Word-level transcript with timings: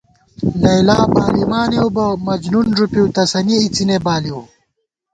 لیلی 0.61 0.97
بالِمانېؤ 1.13 1.87
بہ، 1.95 2.05
مجنون 2.27 2.67
ݫُپِؤ، 2.77 3.05
تسَنی 3.15 3.55
اِڅِنے 3.63 3.97
بالِؤ 4.05 4.41